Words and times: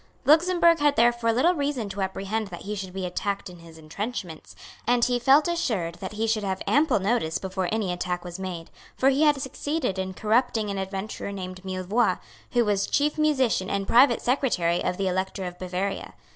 Luxemburg 0.25 0.79
had 0.79 0.95
therefore 0.95 1.31
little 1.31 1.53
reason 1.53 1.87
to 1.89 2.01
apprehend 2.01 2.47
that 2.47 2.63
he 2.63 2.73
should 2.73 2.91
be 2.91 3.05
attacked 3.05 3.51
in 3.51 3.59
his 3.59 3.77
entrenchments; 3.77 4.55
and 4.87 5.05
he 5.05 5.19
felt 5.19 5.47
assured 5.47 5.93
that 6.01 6.13
he 6.13 6.25
should 6.25 6.43
have 6.43 6.59
ample 6.65 6.97
notice 6.99 7.37
before 7.37 7.69
any 7.71 7.93
attack 7.93 8.25
was 8.25 8.39
made; 8.39 8.71
for 8.97 9.09
he 9.09 9.21
had 9.21 9.39
succeeded 9.39 9.99
in 9.99 10.15
corrupting 10.15 10.71
an 10.71 10.79
adventurer 10.79 11.31
named 11.31 11.61
Millevoix, 11.63 12.17
who 12.53 12.65
was 12.65 12.87
chief 12.87 13.19
musician 13.19 13.69
and 13.69 13.87
private 13.87 14.23
secretary 14.23 14.83
of 14.83 14.97
the 14.97 15.07
Elector 15.07 15.43
of 15.45 15.59
Bavaria. 15.59 16.15